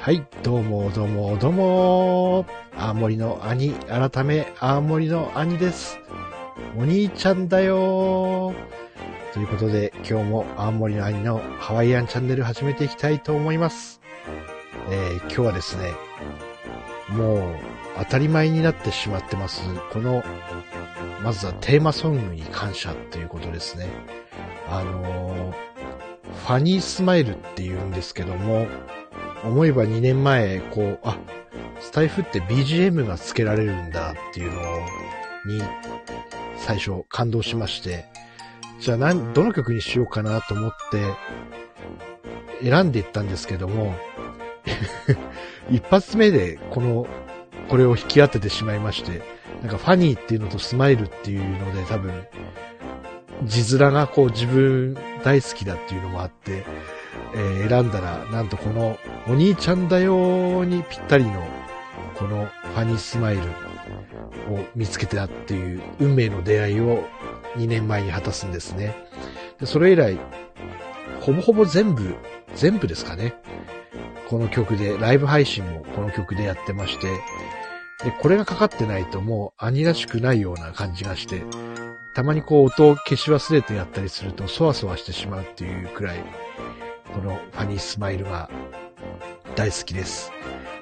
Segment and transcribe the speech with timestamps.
[0.00, 2.46] はい、どうもどうもどうも。
[2.76, 5.98] 青森の兄、改め青森の兄です。
[6.76, 8.54] お兄ちゃんだよ
[9.32, 14.00] ということで、今日も青森の兄のハワイアンチャンネル始めていきたいと思います。
[14.90, 15.92] えー今日はですね、
[17.08, 17.56] もう
[17.98, 19.62] 当たり前になってしまってます。
[19.92, 20.22] この、
[21.22, 23.88] まずはテーマソングに感謝ということですね。
[24.70, 25.68] あのー
[26.48, 28.66] ファニースマイルって言うんですけども、
[29.44, 31.18] 思えば2年前、こう、あ、
[31.78, 34.62] スタイフって BGM が付けられるんだっていうの
[35.46, 35.62] に、
[36.56, 38.06] 最初感動しまして、
[38.80, 41.02] じゃあなん、どの曲にしようかなと思って、
[42.62, 43.94] 選んでいったんですけども、
[45.70, 47.06] 一発目でこの、
[47.68, 49.20] これを引き当ててしまいまして、
[49.60, 52.26] なんかファニーっていうのとスマイルっていうので多分、
[53.44, 56.64] 字面がこう自分大好きだっていうのもあって、
[57.34, 61.46] えー選んだら、なんとこのお兄ちゃんだよにぴったりの、
[62.16, 63.42] このファニースマイル
[64.52, 67.04] を見つけてたっていう運命の出会いを
[67.56, 68.94] 2年前に果たすんですね。
[69.60, 70.18] でそれ以来、
[71.20, 72.14] ほぼほぼ全部、
[72.54, 73.34] 全部ですかね。
[74.28, 77.08] この曲で、ライブ配信もこの曲でやってまして、
[78.04, 81.42] で、これがかかってないともう兄らしくないような感じがして、
[82.18, 86.18] たまにこう音を消し忘れてやったりすると、そわそわしてしまうっていうくらい、
[87.14, 88.50] このファニースマイルが
[89.54, 90.32] 大好きです。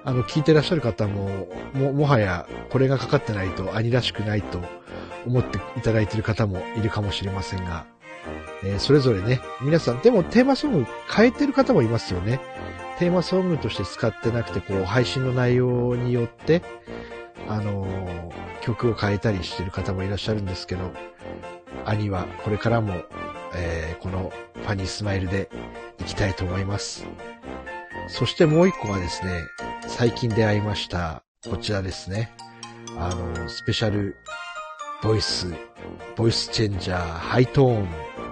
[0.02, 4.62] あの、聞いてらっしゃる方も、も、もはやこれがかかってないと兄らしくないと
[5.26, 7.84] 思っていただいている方もいるかもしれませんが、
[8.64, 12.40] えーそれぞれね、皆さん、でもテーマソング変えてる方もいますよね。
[12.98, 16.62] テーマソングとして使ってなくて、こう、配信の内容によって、
[17.46, 20.92] あのー曲を変えたりしてる方もいらっしゃるんですけど、
[21.84, 23.04] 兄はこれからも、
[23.54, 25.48] えーこのファニースマイルで
[26.00, 27.06] いきたいと思います。
[28.08, 29.42] そしてもう一個がですね、
[29.86, 32.32] 最近出会いました、こちらですね。
[32.98, 34.16] あの、スペシャル
[35.02, 35.54] ボイス、
[36.16, 37.88] ボイスチェンジャー、ハイトーン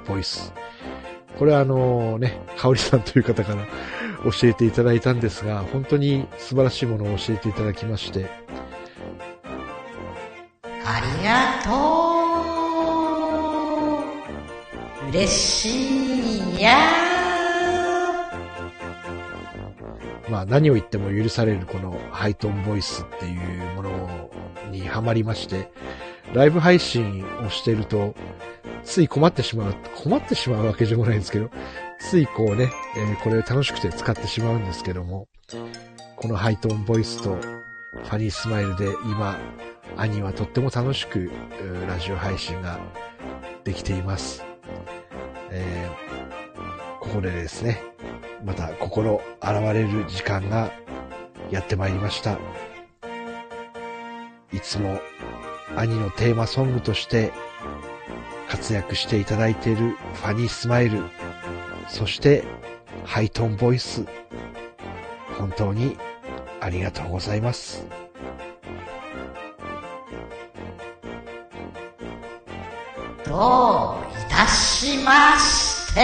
[0.07, 0.53] ボイス。
[1.39, 3.65] これはあのね、かおりさんという方から
[4.25, 8.44] 教えていただいたんですが、本当に素晴らしいものを教えていただきまして、
[11.25, 11.71] がと
[15.07, 15.09] う。
[15.09, 15.69] 嬉し
[16.59, 16.79] いや
[20.29, 24.31] まあ何を言っても許されるこのハイトーンボイスっていうもの
[24.71, 25.71] にハマりまして、
[26.33, 28.15] ライブ配信をしていると、
[28.83, 31.51] つい困ってしまう、困ってしまうわけでもないんですけど、
[32.01, 35.29] ついこうね、えーこれ楽しくて使ってしまうんですけども、
[36.17, 39.39] このハイトーンボイスとファニースマイルで今、
[39.97, 41.31] 兄はとっても楽しく
[41.89, 42.79] ラジオ配信が
[43.65, 44.45] できています。
[45.51, 46.05] えー
[47.01, 47.83] ここでですね、
[48.45, 50.73] また心洗われる時間が
[51.51, 52.39] やってまいりました。
[54.53, 54.99] いつも
[55.77, 57.31] 兄のテーマソングとして
[58.49, 61.03] 活躍していただいているファニースマイル、
[61.89, 62.43] そして
[63.05, 64.07] ハイトーンボイス、
[65.39, 65.99] 本当に
[66.61, 67.87] ありがとうございます。
[73.27, 76.01] どういたしまして。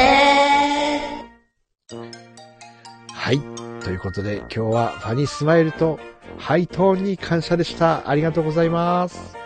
[3.12, 3.40] はい。
[3.82, 5.98] ということで今日はファニースマイルと
[6.38, 8.08] ハイトーンに感謝でした。
[8.08, 9.39] ありがとうございます。